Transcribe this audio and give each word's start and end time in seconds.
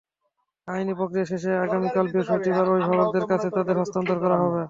আইনি 0.67 0.93
প্রক্রিয়া 0.99 1.29
শেষে 1.31 1.51
আগামীকাল 1.57 2.05
বৃহস্পতিবার 2.07 2.65
অভিভাবকদের 2.71 3.25
কাছে 3.31 3.47
তাঁদের 3.55 3.79
হস্তান্তর 3.81 4.17
করা 4.23 4.37
হবে। 4.37 4.57